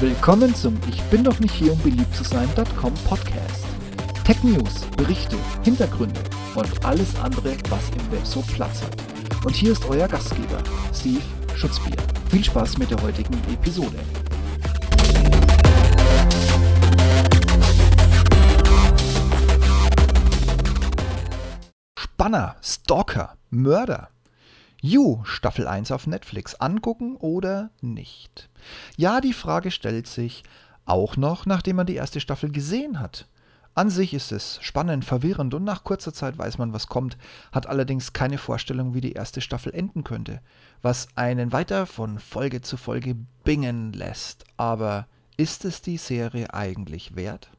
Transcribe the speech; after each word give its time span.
Willkommen 0.00 0.54
zum 0.54 0.78
Ich 0.88 1.02
bin 1.10 1.22
doch 1.22 1.38
nicht 1.40 1.52
hier, 1.52 1.74
um 1.74 1.78
beliebt 1.80 2.14
zu 2.14 2.24
sein.com 2.24 2.94
Podcast. 3.06 3.66
Tech 4.24 4.42
News, 4.42 4.86
Berichte, 4.96 5.36
Hintergründe 5.62 6.18
und 6.54 6.86
alles 6.86 7.14
andere, 7.16 7.54
was 7.68 7.90
im 7.90 8.10
Web 8.10 8.24
so 8.24 8.40
Platz 8.40 8.80
hat. 8.80 8.96
Und 9.44 9.54
hier 9.54 9.72
ist 9.72 9.84
euer 9.90 10.08
Gastgeber, 10.08 10.56
Steve 10.94 11.20
Schutzbier. 11.54 11.98
Viel 12.30 12.42
Spaß 12.42 12.78
mit 12.78 12.90
der 12.90 13.02
heutigen 13.02 13.34
Episode. 13.52 13.98
Spanner, 21.98 22.56
Stalker, 22.62 23.36
Mörder. 23.50 24.08
You, 24.82 25.20
Staffel 25.24 25.68
1 25.68 25.92
auf 25.92 26.06
Netflix, 26.06 26.54
angucken 26.54 27.16
oder 27.16 27.70
nicht? 27.82 28.48
Ja, 28.96 29.20
die 29.20 29.34
Frage 29.34 29.70
stellt 29.70 30.06
sich 30.06 30.42
auch 30.86 31.18
noch, 31.18 31.44
nachdem 31.44 31.76
man 31.76 31.86
die 31.86 31.96
erste 31.96 32.18
Staffel 32.18 32.50
gesehen 32.50 32.98
hat. 32.98 33.26
An 33.74 33.90
sich 33.90 34.14
ist 34.14 34.32
es 34.32 34.58
spannend, 34.62 35.04
verwirrend 35.04 35.54
und 35.54 35.64
nach 35.64 35.84
kurzer 35.84 36.12
Zeit 36.12 36.38
weiß 36.38 36.58
man, 36.58 36.72
was 36.72 36.88
kommt, 36.88 37.18
hat 37.52 37.66
allerdings 37.66 38.12
keine 38.12 38.38
Vorstellung, 38.38 38.94
wie 38.94 39.00
die 39.00 39.12
erste 39.12 39.40
Staffel 39.40 39.74
enden 39.74 40.02
könnte, 40.02 40.40
was 40.82 41.08
einen 41.14 41.52
weiter 41.52 41.86
von 41.86 42.18
Folge 42.18 42.62
zu 42.62 42.76
Folge 42.76 43.16
bingen 43.44 43.92
lässt. 43.92 44.44
Aber 44.56 45.06
ist 45.36 45.64
es 45.64 45.82
die 45.82 45.98
Serie 45.98 46.52
eigentlich 46.52 47.14
wert? 47.16 47.50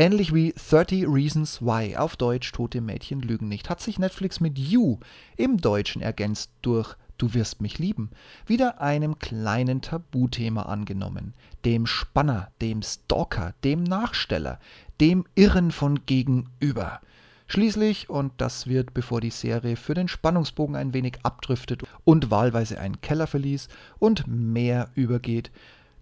Ähnlich 0.00 0.32
wie 0.32 0.54
30 0.54 1.04
Reasons 1.06 1.60
Why 1.60 1.94
auf 1.94 2.16
Deutsch 2.16 2.52
Tote 2.52 2.80
Mädchen 2.80 3.20
lügen 3.20 3.48
nicht, 3.48 3.68
hat 3.68 3.82
sich 3.82 3.98
Netflix 3.98 4.40
mit 4.40 4.58
You 4.58 4.96
im 5.36 5.58
Deutschen 5.58 6.00
ergänzt 6.00 6.52
durch 6.62 6.96
Du 7.18 7.34
wirst 7.34 7.60
mich 7.60 7.78
lieben, 7.78 8.08
wieder 8.46 8.80
einem 8.80 9.18
kleinen 9.18 9.82
Tabuthema 9.82 10.62
angenommen, 10.62 11.34
dem 11.66 11.84
Spanner, 11.84 12.50
dem 12.62 12.80
Stalker, 12.80 13.52
dem 13.62 13.82
Nachsteller, 13.82 14.58
dem 15.02 15.26
Irren 15.34 15.70
von 15.70 16.06
gegenüber. 16.06 17.02
Schließlich, 17.46 18.08
und 18.08 18.32
das 18.38 18.68
wird, 18.68 18.94
bevor 18.94 19.20
die 19.20 19.28
Serie 19.28 19.76
für 19.76 19.92
den 19.92 20.08
Spannungsbogen 20.08 20.76
ein 20.76 20.94
wenig 20.94 21.18
abdriftet 21.24 21.82
und 22.04 22.30
wahlweise 22.30 22.80
einen 22.80 23.02
Keller 23.02 23.26
verließ 23.26 23.68
und 23.98 24.26
mehr 24.26 24.88
übergeht, 24.94 25.50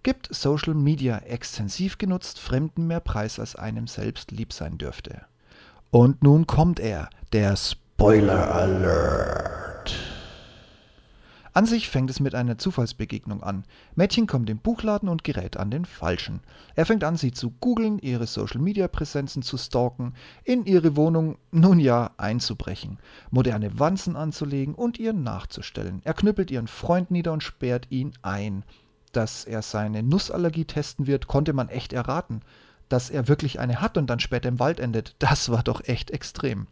gibt 0.03 0.35
Social 0.35 0.75
Media 0.75 1.19
extensiv 1.19 1.99
genutzt 1.99 2.39
Fremden 2.39 2.87
mehr 2.87 3.01
Preis, 3.01 3.39
als 3.39 3.57
einem 3.57 3.87
selbst 3.87 4.31
lieb 4.31 4.53
sein 4.53 4.79
dürfte. 4.79 5.23
Und 5.91 6.23
nun 6.23 6.47
kommt 6.47 6.81
er, 6.81 7.09
der 7.33 7.57
Spoiler 7.57 8.55
Alert. 8.55 9.49
An 11.59 11.67
sich 11.67 11.89
fängt 11.89 12.09
es 12.09 12.21
mit 12.21 12.37
einer 12.37 12.57
Zufallsbegegnung 12.57 13.43
an. 13.43 13.65
Mädchen 13.97 14.29
kommt 14.29 14.49
im 14.49 14.59
Buchladen 14.59 15.09
und 15.09 15.25
gerät 15.25 15.57
an 15.57 15.73
den 15.73 15.87
Falschen. 15.87 16.41
Er 16.77 16.87
fängt 16.87 17.03
an, 17.03 17.17
sie 17.17 17.33
zu 17.33 17.51
googeln, 17.51 17.99
ihre 17.99 18.29
Social-Media-Präsenzen 18.29 19.43
zu 19.43 19.57
stalken, 19.57 20.15
in 20.45 20.67
ihre 20.67 20.95
Wohnung, 20.95 21.37
nun 21.51 21.81
ja, 21.81 22.13
einzubrechen, 22.17 22.99
moderne 23.33 23.77
Wanzen 23.81 24.15
anzulegen 24.15 24.75
und 24.77 25.01
ihr 25.01 25.13
nachzustellen. 25.13 26.01
Er 26.05 26.15
knüppelt 26.15 26.53
ihren 26.53 26.69
Freund 26.69 27.11
nieder 27.11 27.33
und 27.33 27.43
sperrt 27.43 27.89
ihn 27.91 28.13
ein 28.23 28.63
dass 29.19 29.45
er 29.45 29.63
seine 29.63 30.05
Nussallergie 30.05 30.65
testen 30.65 31.09
wird, 31.09 31.27
konnte 31.27 31.53
man 31.53 31.69
echt 31.69 31.93
erraten. 31.93 32.43
Dass 32.89 33.11
er 33.11 33.27
wirklich 33.27 33.59
eine 33.59 33.81
hat 33.81 33.99
und 33.99 34.07
dann 34.07 34.21
später 34.21 34.49
im 34.49 34.61
Wald 34.61 34.79
endet, 34.79 35.17
das 35.19 35.49
war 35.51 35.65
doch 35.65 35.83
echt 35.89 36.13
extrem. 36.13 36.69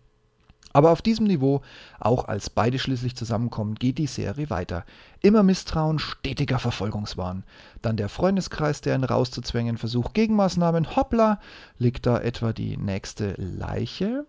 Aber 0.72 0.92
auf 0.92 1.03
diesem 1.03 1.27
Niveau, 1.27 1.62
auch 1.98 2.28
als 2.28 2.48
beide 2.48 2.78
schließlich 2.78 3.16
zusammenkommen, 3.16 3.75
geht 3.75 3.98
die 3.98 4.06
Serie 4.06 4.48
weiter. 4.48 4.84
Immer 5.22 5.42
Misstrauen, 5.42 5.98
stetiger 5.98 6.61
Verfolgungswahn. 6.61 7.42
Dann 7.83 7.97
der 7.97 8.08
Freundeskreis, 8.08 8.81
der 8.81 8.94
ihn 8.94 9.03
rauszuzwängen 9.03 9.77
versucht, 9.77 10.14
Gegenmaßnahmen, 10.14 10.94
hoppla, 10.94 11.41
liegt 11.78 12.06
da 12.06 12.20
etwa 12.20 12.53
die 12.53 12.76
nächste 12.76 13.34
Leiche? 13.38 14.25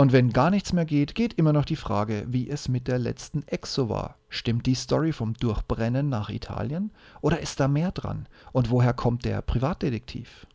Und 0.00 0.12
wenn 0.12 0.32
gar 0.32 0.48
nichts 0.48 0.72
mehr 0.72 0.86
geht, 0.86 1.14
geht 1.14 1.34
immer 1.34 1.52
noch 1.52 1.66
die 1.66 1.76
Frage, 1.76 2.24
wie 2.26 2.48
es 2.48 2.68
mit 2.68 2.88
der 2.88 2.98
letzten 2.98 3.46
Exo 3.46 3.90
war. 3.90 4.16
Stimmt 4.30 4.64
die 4.64 4.74
Story 4.74 5.12
vom 5.12 5.34
Durchbrennen 5.34 6.08
nach 6.08 6.30
Italien? 6.30 6.90
Oder 7.20 7.40
ist 7.40 7.60
da 7.60 7.68
mehr 7.68 7.92
dran? 7.92 8.26
Und 8.52 8.70
woher 8.70 8.94
kommt 8.94 9.26
der 9.26 9.42
Privatdetektiv? 9.42 10.46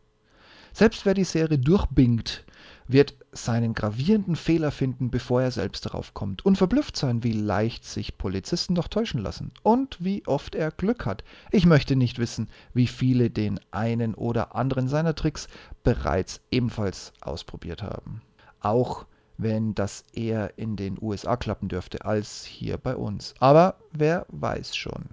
Selbst 0.74 1.06
wer 1.06 1.14
die 1.14 1.26
Serie 1.26 1.60
durchbingt, 1.60 2.44
wird 2.88 3.14
seinen 3.34 3.76
gravierenden 3.76 4.36
Fehler 4.36 4.72
finden, 4.72 5.12
bevor 5.12 5.44
er 5.44 5.52
selbst 5.52 5.86
darauf 5.86 6.16
kommt 6.16 6.44
und 6.44 6.58
verblüfft 6.58 6.98
sein, 6.98 7.24
wie 7.24 7.34
leicht 7.34 7.86
sich 7.86 8.18
Polizisten 8.18 8.74
doch 8.74 8.88
täuschen 8.88 9.22
lassen 9.22 9.52
und 9.62 10.04
wie 10.04 10.26
oft 10.26 10.56
er 10.56 10.72
Glück 10.72 11.06
hat. 11.06 11.24
Ich 11.52 11.68
möchte 11.68 11.96
nicht 11.96 12.18
wissen, 12.18 12.50
wie 12.74 12.88
viele 12.88 13.30
den 13.30 13.60
einen 13.70 14.16
oder 14.16 14.56
anderen 14.56 14.88
seiner 14.88 15.14
Tricks 15.14 15.48
bereits 15.84 16.42
ebenfalls 16.50 17.14
ausprobiert 17.22 17.84
haben. 17.84 18.24
Auch 18.60 19.06
wenn 19.38 19.76
das 19.76 20.04
eher 20.14 20.58
in 20.58 20.76
den 20.76 20.98
USA 21.02 21.36
klappen 21.36 21.68
dürfte 21.68 22.06
als 22.06 22.46
hier 22.46 22.78
bei 22.78 22.96
uns. 22.96 23.34
Aber 23.40 23.76
wer 23.92 24.26
weiß 24.30 24.76
schon. 24.76 25.06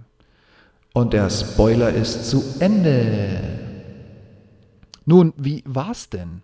Und 0.93 1.13
der 1.13 1.29
Spoiler 1.29 1.89
ist 1.89 2.29
zu 2.29 2.43
Ende. 2.59 3.41
Nun, 5.05 5.33
wie 5.37 5.63
war's 5.65 6.09
denn? 6.09 6.43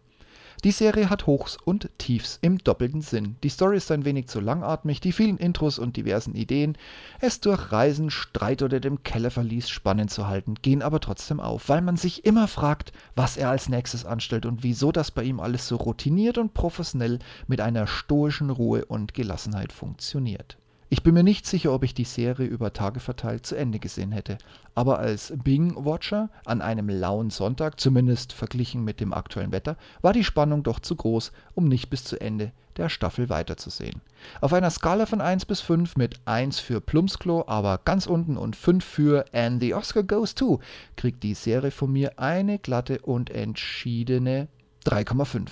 Die 0.66 0.72
Serie 0.72 1.10
hat 1.10 1.26
Hochs 1.26 1.56
und 1.64 1.90
Tiefs 2.00 2.38
im 2.42 2.58
doppelten 2.58 3.02
Sinn. 3.02 3.38
Die 3.44 3.50
Story 3.50 3.78
ist 3.78 3.92
ein 3.92 4.04
wenig 4.04 4.28
zu 4.28 4.42
langatmig, 4.42 5.00
die 5.00 5.14
vielen 5.14 5.38
Intros 5.38 5.80
und 5.80 5.96
diversen 5.96 6.36
Ideen, 6.36 6.78
es 7.22 7.40
durch 7.40 7.72
Reisen, 7.72 8.10
Streit 8.10 8.62
oder 8.62 8.82
dem 8.82 9.02
Kellerverlies 9.04 9.70
spannend 9.70 10.12
zu 10.12 10.28
halten, 10.28 10.56
gehen 10.62 10.82
aber 10.82 11.00
trotzdem 11.00 11.40
auf, 11.40 11.70
weil 11.70 11.80
man 11.80 11.96
sich 11.96 12.26
immer 12.26 12.50
fragt, 12.50 12.92
was 13.16 13.38
er 13.38 13.50
als 13.50 13.70
nächstes 13.70 14.04
anstellt 14.04 14.46
und 14.46 14.62
wieso 14.62 14.92
das 14.92 15.12
bei 15.12 15.24
ihm 15.24 15.40
alles 15.40 15.66
so 15.66 15.78
routiniert 15.78 16.38
und 16.38 16.54
professionell 16.54 17.20
mit 17.48 17.62
einer 17.62 17.88
stoischen 17.88 18.50
Ruhe 18.50 18.84
und 18.84 19.14
Gelassenheit 19.14 19.72
funktioniert. 19.72 20.58
Ich 20.92 21.04
bin 21.04 21.14
mir 21.14 21.22
nicht 21.22 21.46
sicher, 21.46 21.72
ob 21.72 21.84
ich 21.84 21.94
die 21.94 22.04
Serie 22.04 22.48
über 22.48 22.74
Tage 22.74 23.00
verteilt 23.00 23.46
zu 23.46 23.56
Ende 23.56 23.78
gesehen 23.78 24.12
hätte, 24.12 24.40
aber 24.74 24.98
als 24.98 25.32
Bing-Watcher 25.44 26.32
an 26.46 26.64
einem 26.64 26.90
lauen 26.90 27.30
Sonntag, 27.30 27.80
zumindest 27.80 28.34
verglichen 28.34 28.84
mit 28.84 29.00
dem 29.00 29.14
aktuellen 29.14 29.52
Wetter, 29.52 29.78
war 30.02 30.14
die 30.14 30.24
Spannung 30.24 30.64
doch 30.64 30.80
zu 30.80 30.96
groß, 30.96 31.32
um 31.54 31.68
nicht 31.68 31.92
bis 31.92 32.06
zu 32.06 32.20
Ende 32.20 32.54
der 32.76 32.90
Staffel 32.90 33.30
weiterzusehen. 33.30 34.02
Auf 34.42 34.52
einer 34.52 34.72
Skala 34.72 35.06
von 35.06 35.22
1 35.22 35.46
bis 35.46 35.62
5 35.62 35.96
mit 35.96 36.22
1 36.26 36.60
für 36.60 36.82
Plumpsklo, 36.82 37.44
aber 37.46 37.80
ganz 37.86 38.08
unten 38.08 38.36
und 38.36 38.56
5 38.56 38.84
für 38.84 39.26
And 39.32 39.62
the 39.62 39.76
Oscar 39.76 40.02
Goes 40.02 40.34
To, 40.34 40.60
kriegt 40.96 41.22
die 41.22 41.36
Serie 41.36 41.70
von 41.70 41.92
mir 41.92 42.18
eine 42.18 42.58
glatte 42.58 43.00
und 43.02 43.30
entschiedene 43.30 44.48
3,5. 44.86 45.50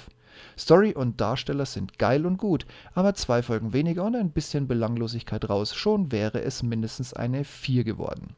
Story 0.57 0.93
und 0.93 1.21
Darsteller 1.21 1.65
sind 1.65 1.99
geil 1.99 2.25
und 2.25 2.37
gut, 2.37 2.65
aber 2.93 3.13
zwei 3.13 3.41
Folgen 3.43 3.73
weniger 3.73 4.03
und 4.03 4.15
ein 4.15 4.31
bisschen 4.31 4.67
Belanglosigkeit 4.67 5.49
raus, 5.49 5.75
schon 5.75 6.11
wäre 6.11 6.41
es 6.41 6.63
mindestens 6.63 7.13
eine 7.13 7.43
4 7.43 7.83
geworden. 7.83 8.35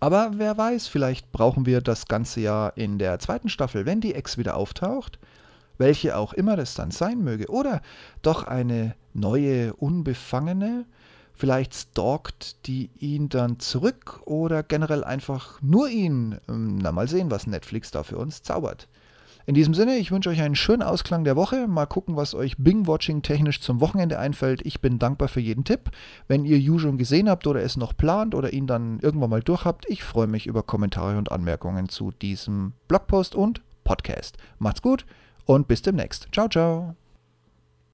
Aber 0.00 0.32
wer 0.36 0.56
weiß, 0.56 0.86
vielleicht 0.86 1.32
brauchen 1.32 1.66
wir 1.66 1.80
das 1.80 2.06
ganze 2.06 2.40
Jahr 2.40 2.76
in 2.76 2.98
der 2.98 3.18
zweiten 3.18 3.48
Staffel, 3.48 3.84
wenn 3.84 4.00
die 4.00 4.14
Ex 4.14 4.38
wieder 4.38 4.56
auftaucht, 4.56 5.18
welche 5.76 6.16
auch 6.16 6.32
immer 6.32 6.56
das 6.56 6.74
dann 6.74 6.90
sein 6.90 7.22
möge, 7.22 7.48
oder 7.50 7.80
doch 8.22 8.44
eine 8.44 8.94
neue, 9.14 9.74
unbefangene, 9.74 10.86
vielleicht 11.34 11.74
stalkt 11.74 12.66
die 12.66 12.90
ihn 12.98 13.28
dann 13.28 13.58
zurück 13.60 14.20
oder 14.24 14.62
generell 14.62 15.04
einfach 15.04 15.60
nur 15.62 15.88
ihn. 15.88 16.38
Ähm, 16.48 16.78
na 16.78 16.92
mal 16.92 17.08
sehen, 17.08 17.30
was 17.30 17.46
Netflix 17.46 17.90
da 17.90 18.02
für 18.02 18.18
uns 18.18 18.42
zaubert. 18.42 18.88
In 19.48 19.54
diesem 19.54 19.72
Sinne, 19.72 19.96
ich 19.96 20.10
wünsche 20.10 20.28
euch 20.28 20.42
einen 20.42 20.54
schönen 20.54 20.82
Ausklang 20.82 21.24
der 21.24 21.34
Woche. 21.34 21.68
Mal 21.68 21.86
gucken, 21.86 22.16
was 22.16 22.34
euch 22.34 22.58
Bing-Watching 22.58 23.22
technisch 23.22 23.62
zum 23.62 23.80
Wochenende 23.80 24.18
einfällt. 24.18 24.60
Ich 24.66 24.82
bin 24.82 24.98
dankbar 24.98 25.28
für 25.28 25.40
jeden 25.40 25.64
Tipp. 25.64 25.90
Wenn 26.26 26.44
ihr 26.44 26.58
You 26.58 26.78
schon 26.78 26.98
gesehen 26.98 27.30
habt 27.30 27.46
oder 27.46 27.62
es 27.62 27.78
noch 27.78 27.96
plant 27.96 28.34
oder 28.34 28.52
ihn 28.52 28.66
dann 28.66 29.00
irgendwann 29.00 29.30
mal 29.30 29.42
durch 29.42 29.64
habt, 29.64 29.88
ich 29.88 30.04
freue 30.04 30.26
mich 30.26 30.46
über 30.46 30.62
Kommentare 30.62 31.16
und 31.16 31.32
Anmerkungen 31.32 31.88
zu 31.88 32.10
diesem 32.10 32.74
Blogpost 32.88 33.34
und 33.34 33.62
Podcast. 33.84 34.36
Macht's 34.58 34.82
gut 34.82 35.06
und 35.46 35.66
bis 35.66 35.80
demnächst. 35.80 36.28
Ciao, 36.30 36.50
ciao. 36.50 36.94